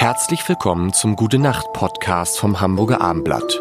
[0.00, 3.60] Herzlich willkommen zum Gute Nacht Podcast vom Hamburger Armblatt.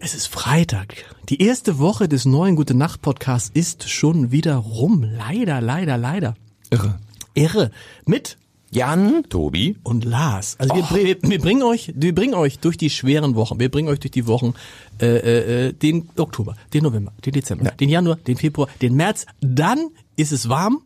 [0.00, 0.96] Es ist Freitag.
[1.28, 5.04] Die erste Woche des neuen Gute Nacht Podcasts ist schon wieder rum.
[5.16, 6.34] Leider, leider, leider.
[6.70, 6.98] Irre.
[7.34, 7.70] Irre.
[8.04, 8.36] Mit
[8.72, 9.22] Jan?
[9.28, 9.76] Tobi?
[9.84, 10.56] und Lars.
[10.58, 13.60] Also wir, br- wir bringen euch, wir bringen euch durch die schweren Wochen.
[13.60, 14.54] Wir bringen euch durch die Wochen
[15.00, 19.24] äh, äh, äh, den Oktober, den November, den Dezember, den Januar, den Februar, den März.
[19.40, 20.82] Dann ist es warm.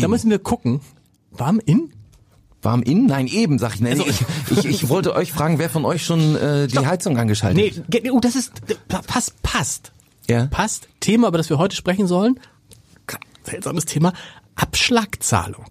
[0.00, 0.80] Da müssen wir gucken.
[1.32, 1.92] Warm in?
[2.62, 3.06] Warm innen?
[3.06, 3.80] Nein, eben, sag ich.
[3.80, 7.18] Nee, Also- ich, ich, ich wollte euch fragen, wer von euch schon äh, die Heizung
[7.18, 7.90] angeschaltet Nee, hat.
[7.90, 8.52] ge- oh, das ist
[8.88, 9.92] passt, passt.
[10.28, 10.46] Ja.
[10.46, 10.86] Passt.
[11.00, 12.38] Thema, über das wir heute sprechen sollen.
[13.44, 14.12] Seltsames Thema.
[14.54, 15.66] Abschlagzahlung.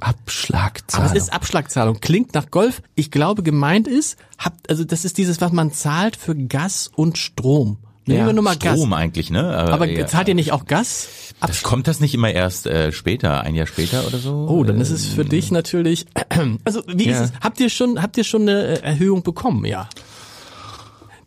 [0.00, 1.06] Aber Abschlagzahlung.
[1.16, 2.00] es ist Abschlagzahlung.
[2.00, 2.82] Klingt nach Golf.
[2.96, 7.18] Ich glaube, gemeint ist, habt, also das ist dieses, was man zahlt für Gas und
[7.18, 7.76] Strom.
[8.06, 8.76] Nehmen wir nur mal Gas.
[8.76, 9.56] Strom eigentlich, ne?
[9.56, 11.08] Aber ja, zahlt ihr nicht auch Gas?
[11.40, 14.46] das kommt das nicht immer erst äh, später, ein Jahr später oder so?
[14.48, 16.06] Oh, dann ist es für dich natürlich.
[16.64, 17.22] Also wie Ja.
[17.22, 17.40] ist es?
[17.40, 19.64] Habt ihr schon, habt ihr schon eine äh, Erhöhung bekommen?
[19.64, 19.88] Ja.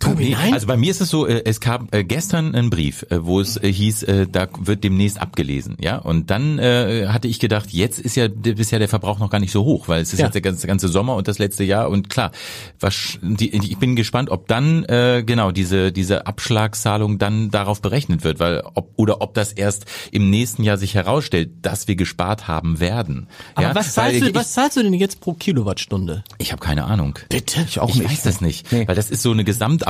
[0.04, 0.54] Tobi, Nee, nein.
[0.54, 3.40] Also bei mir ist es so, äh, es kam äh, gestern ein Brief, äh, wo
[3.40, 5.98] es äh, hieß, äh, da wird demnächst abgelesen, ja.
[5.98, 9.52] Und dann äh, hatte ich gedacht, jetzt ist ja bisher der Verbrauch noch gar nicht
[9.52, 10.26] so hoch, weil es ist Ja.
[10.26, 12.32] jetzt der ganze, ganze Sommer und das letzte Jahr und klar,
[12.80, 18.24] was, die, ich bin gespannt, ob dann äh, genau diese diese Abschlagszahlung dann darauf berechnet
[18.24, 22.48] wird, weil ob oder ob das erst im nächsten Jahr sich herausstellt, dass wir gespart
[22.48, 23.28] haben werden.
[23.56, 23.76] Aber ja?
[23.76, 26.24] was Weil zahlst, du, ich, was zahlst du denn jetzt pro Kilowattstunde?
[26.38, 27.18] Ich habe keine Ahnung.
[27.30, 27.62] Bitte?
[27.68, 28.10] Ich auch ich nicht.
[28.12, 28.88] weiß das nicht, Nee.
[28.88, 29.44] weil das ist so eine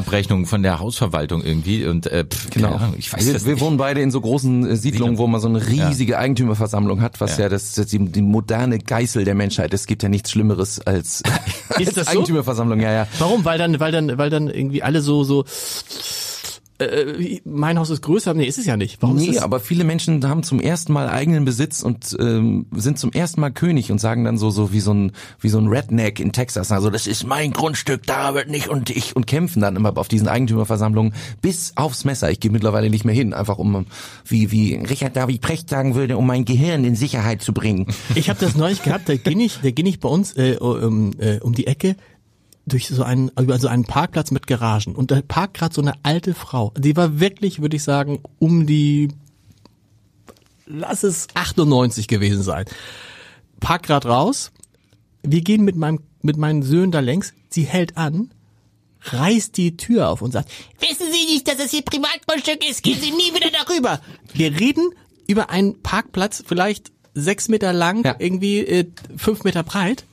[0.04, 2.76] Gesamtabrechnung von der Hausverwaltung irgendwie und äh, pff, Genau.
[2.76, 3.62] Ahnung, ich weiß wir, das wir nicht.
[3.62, 7.38] wohnen beide in so großen äh, Siedlungen, wo man so eine riesige Eigentümerversammlung hat, was
[7.38, 7.50] ja, Ja.
[7.50, 9.74] das, das die, die moderne Geißel der Menschheit.
[9.74, 11.24] Es gibt ja nichts Schlimmeres als,
[11.70, 12.12] als das so?
[12.14, 12.80] Eigentümerversammlung.
[12.80, 13.08] Ja, ja.
[13.20, 13.46] Warum?
[13.46, 15.46] Weil dann, weil dann, weil dann irgendwie alle so so.
[16.90, 18.34] Äh, wie- mein Haus ist größer.
[18.34, 19.02] Nee, ist es ja nicht.
[19.02, 23.12] Warum Nee, aber viele Menschen haben zum ersten Mal eigenen Besitz und ähm, sind zum
[23.12, 26.20] ersten Mal König und sagen dann so so wie so ein wie so ein Redneck
[26.20, 29.76] in Texas, also das ist mein Grundstück, da wird nicht und ich und kämpfen dann
[29.76, 32.32] immer auf diesen Eigentümerversammlungen bis aufs Messer.
[32.32, 33.86] Ich gehe mittlerweile nicht mehr hin, einfach um
[34.26, 37.88] wie wie Richard David Precht sagen würde, um mein Gehirn in Sicherheit zu bringen.
[38.16, 41.12] Ich habe das neulich gehabt, da ging ich, da ging ich bei uns äh, um,
[41.20, 41.96] äh, um die Ecke
[42.66, 45.94] durch so einen über so einen Parkplatz mit Garagen und da parkt gerade so eine
[46.04, 46.72] alte Frau.
[46.78, 49.10] Die war wirklich, würde ich sagen, um die
[50.66, 52.66] lass es 98 gewesen sein.
[53.60, 54.52] Parkt grad raus.
[55.24, 57.34] Wir gehen mit meinem mit meinen Söhnen da längs.
[57.50, 58.32] Sie hält an,
[59.02, 62.82] reißt die Tür auf und sagt: Wissen Sie nicht, dass das hier Privatgrundstück ist?
[62.84, 64.00] Gehen Sie nie wieder darüber.
[64.34, 64.90] Wir reden
[65.28, 68.16] über einen Parkplatz, vielleicht sechs Meter lang, Ja.
[68.20, 68.86] irgendwie äh,
[69.18, 70.06] fünf Meter breit.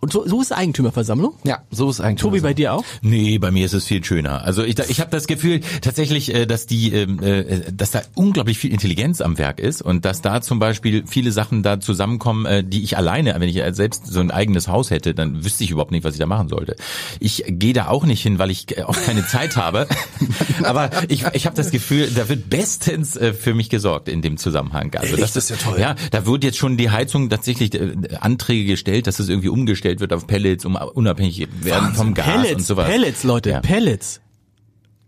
[0.00, 1.34] Und so, so ist Eigentümerversammlung.
[1.42, 2.20] Ja, so ist eigentlich.
[2.20, 2.84] Tobi, bei dir auch?
[3.02, 4.44] Nee, bei mir ist es viel schöner.
[4.44, 8.58] Also ich, ich habe das Gefühl tatsächlich, äh, dass die, ähm, äh, dass da unglaublich
[8.58, 12.62] viel Intelligenz am Werk ist und dass da zum Beispiel viele Sachen da zusammenkommen, äh,
[12.62, 15.90] die ich alleine, wenn ich selbst so ein eigenes Haus hätte, dann wüsste ich überhaupt
[15.90, 16.76] nicht, was ich da machen sollte.
[17.18, 19.88] Ich gehe da auch nicht hin, weil ich auch keine Zeit habe.
[20.62, 24.94] Aber ich, ich habe das Gefühl, da wird bestens für mich gesorgt in dem Zusammenhang.
[24.94, 25.20] Also Ehrlich?
[25.20, 25.80] Das ist ja toll.
[25.80, 27.72] Ja, da wird jetzt schon die Heizung tatsächlich
[28.20, 32.54] Anträge gestellt, dass es irgendwie umgestellt wird auf Pellets, um unabhängig werden vom Gas Pellets,
[32.54, 32.86] und sowas.
[32.86, 33.60] Pellets, Leute, Ja.
[33.60, 34.20] Pellets.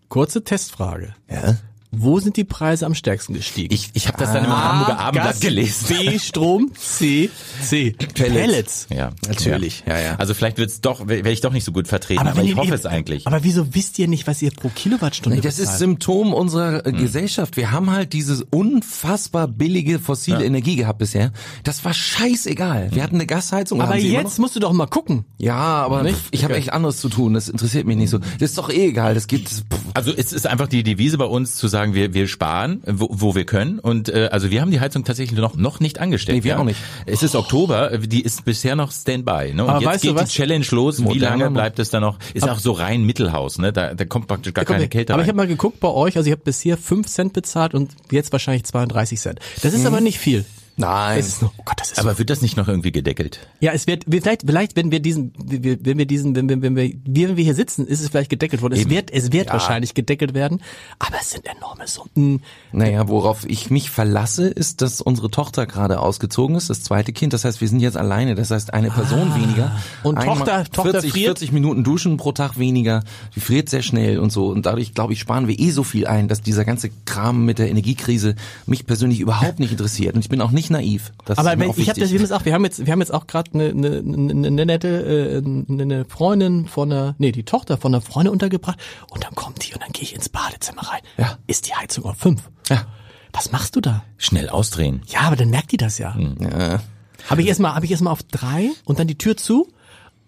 [0.09, 1.15] Kurze Testfrage.
[1.31, 1.57] Ja?
[1.93, 3.75] Wo sind die Preise am stärksten gestiegen?
[3.75, 5.87] Ich, ich habe das dann im Hamburger Abendblatt Gas, gelesen.
[5.89, 7.31] B, Strom, C,
[7.63, 7.97] C.
[8.15, 8.87] Pellets.
[8.91, 10.15] Ja, Natürlich, ja, ja.
[10.17, 12.57] Also vielleicht wird's doch, wäre ich doch nicht so gut vertreten, aber, wenn ich ihr-
[12.57, 13.27] hoffe ihr- es eigentlich.
[13.27, 15.79] Aber wieso wisst ihr nicht, was ihr pro Kilowattstunde Das ist bezahlt?
[15.79, 17.57] Symptom unserer äh, Gesellschaft.
[17.57, 21.33] Wir haben halt diese unfassbar billige fossile Energie gehabt bisher.
[21.65, 22.91] Das war scheißegal.
[22.93, 23.81] Wir hatten eine Gasheizung.
[23.83, 25.25] Aber jetzt musst du doch mal gucken.
[25.39, 26.19] Ja, aber Nicht?
[26.31, 26.61] ich habe Okay.
[26.63, 27.35] echt anderes zu tun.
[27.35, 28.19] Das interessiert mich nicht so.
[28.19, 29.15] Das ist doch eh egal.
[29.15, 29.65] Das gibt pff,
[29.95, 33.35] Also es ist einfach die Devise bei uns zu sagen, wir wir sparen, wo, wo
[33.35, 36.39] wir können und äh, also wir haben die Heizung tatsächlich noch noch nicht angestellt.
[36.39, 36.59] Nee, wir ja.
[36.59, 36.79] auch nicht.
[37.07, 39.55] Es ist Oktober, die ist bisher noch Standby.
[39.55, 39.65] Ne?
[39.65, 40.31] Und Aber jetzt geht was?
[40.31, 41.05] die Challenge los.
[41.05, 42.19] Wie lange bleibt es da noch?
[42.35, 43.73] Ist auch so rein Mittelhaus, ne?
[43.73, 45.35] Da, da kommt praktisch gar keine Kälte aber ich rein.
[45.35, 48.65] habe mal geguckt bei euch, also ihr habt bisher 5 Cent bezahlt und jetzt wahrscheinlich
[48.65, 49.41] 32 Cent.
[49.63, 50.45] Das ist aber nicht viel.
[50.81, 51.19] Nein.
[51.19, 53.47] Das ist nur, oh Gott, das ist aber wird das nicht noch irgendwie gedeckelt?
[53.61, 56.93] Ja, es wird vielleicht, vielleicht, wenn wir diesen, wenn wir diesen, wenn wir, wenn wir,
[57.07, 58.75] wenn wir hier sitzen, ist es vielleicht gedeckelt worden.
[58.75, 60.63] Es wird, es wird wahrscheinlich gedeckelt werden,
[60.99, 62.43] aber es sind enorme Summen.
[62.73, 67.33] Naja, worauf ich mich verlasse, ist, dass unsere Tochter gerade ausgezogen ist, das zweite Kind.
[67.33, 68.35] Das heißt, wir sind jetzt alleine.
[68.35, 69.73] Das heißt, eine Person weniger.
[69.77, 69.81] Ah.
[70.09, 71.39] Und Tochter- Tochter 40, friert?
[71.39, 73.03] 40 Minuten duschen pro Tag weniger.
[73.35, 74.49] Die friert sehr schnell und so.
[74.49, 77.59] Und dadurch, glaube ich, sparen wir eh so viel ein, dass dieser ganze Kram mit
[77.59, 78.35] der Energiekrise
[78.67, 80.15] mich persönlich überhaupt nicht interessiert.
[80.15, 81.13] Und ich bin auch nicht naiv.
[81.25, 82.13] Das Aber wenn, ich habe das, wichtig.
[82.13, 84.47] wir haben jetzt auch, wir haben jetzt, wir haben jetzt auch gerade eine, eine, eine,
[84.47, 88.79] eine nette, äh, eine, eine Freundin von einer, nee, die Tochter von einer Freundin untergebracht
[89.11, 91.01] und dann kommt die und dann gehe ich ins Badezimmer rein.
[91.19, 91.39] Ja.
[91.47, 92.43] Ist die Heizung auf fünf?
[92.69, 92.87] Ja.
[93.33, 94.03] Was machst du da?
[94.17, 95.03] Schnell ausdrehen.
[95.07, 96.17] Ja, aber dann merkt die das ja.
[96.19, 96.81] Ja.
[97.29, 99.69] Habe ich erstmal, habe ich erstmal auf drei und dann die Tür zu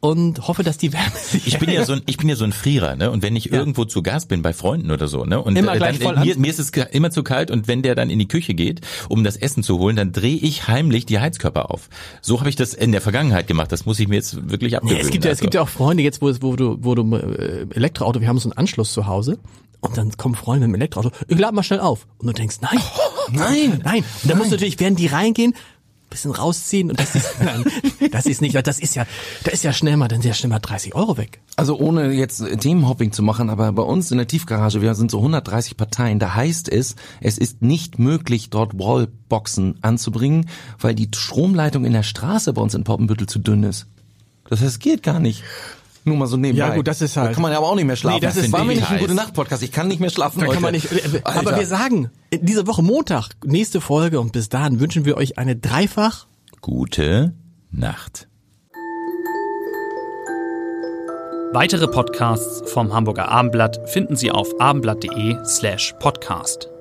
[0.05, 2.43] und hoffe, dass die Wärme sich Ich bin ja so ein, ich bin ja so
[2.45, 3.11] ein Frierer, ne?
[3.13, 5.41] Und wenn ich irgendwo zu Gast bin bei Freunden oder so, ne?
[5.41, 7.83] Und Immer äh, gleich dann, voll mir, mir ist es immer zu kalt und wenn
[7.83, 11.07] der dann in die Küche geht, um das Essen zu holen, dann drehe ich heimlich
[11.07, 11.89] die Heizkörper auf.
[12.21, 13.71] So habe ich das in der Vergangenheit gemacht.
[13.71, 15.01] Das muss ich mir jetzt wirklich Nee, abgewöhnen.
[15.07, 15.43] es gibt ja, es also.
[15.45, 18.39] gibt ja auch Freunde jetzt, wo, es- wo du, wo du äh, Elektroauto, wir haben
[18.41, 19.39] so einen Anschluss zu Hause
[19.83, 22.57] und dann kommen Freunde mit dem Elektroauto, ich lade mal schnell auf und du denkst,
[22.61, 22.79] nein,
[23.31, 24.05] nein, nein.
[24.23, 25.55] Und dann musst du natürlich, während die reingehen,
[26.12, 27.64] bisschen rausziehen und das ist, nein,
[28.11, 29.06] das ist nicht, das ist ja,
[29.44, 31.41] da ist ja schnell mal, dann sehr schnell mal 30 Euro weg.
[31.56, 35.19] Also ohne jetzt Themenhopping zu machen, aber bei uns in der Tiefgarage, wir sind so
[35.19, 40.49] 130 Parteien, da heißt es, es ist nicht möglich, dort Wallboxen anzubringen,
[40.79, 43.87] weil die Stromleitung in der Straße bei uns in Poppenbüttel zu dünn ist.
[44.49, 45.43] Das heißt, es geht gar nicht.
[46.05, 46.67] Nur mal so nebenbei.
[46.69, 48.17] Ja, gut, das ist halt- Da kann man ja aber auch nicht mehr schlafen.
[48.21, 49.63] Nee, das ist war mir nicht ein gute Nacht Podcast.
[49.63, 50.41] Ich kann nicht mehr schlafen.
[50.41, 50.55] Da heute.
[50.55, 51.59] kann man nicht, äh, aber Alter.
[51.59, 56.27] wir sagen, diese Woche Montag, nächste Folge und bis dahin wünschen wir euch eine dreifach
[56.61, 57.35] Gute
[57.71, 58.29] Nacht.
[61.55, 66.72] Weitere Podcasts vom Hamburger Abendblatt finden Sie auf abendblatt.de slash podcast.